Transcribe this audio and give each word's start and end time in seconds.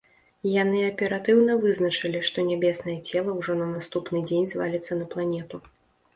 Яны 0.51 0.79
аператыўна 0.91 1.57
вызначылі, 1.65 2.21
што 2.31 2.47
нябеснае 2.49 2.97
цела 3.13 3.37
ўжо 3.41 3.59
на 3.61 3.69
наступны 3.75 4.25
дзень 4.33 4.51
зваліцца 4.57 5.01
на 5.05 5.11
планету. 5.15 5.63